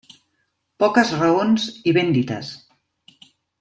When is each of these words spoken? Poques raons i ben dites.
Poques 0.85 1.13
raons 1.21 1.69
i 1.91 1.95
ben 2.01 2.13
dites. 2.19 2.53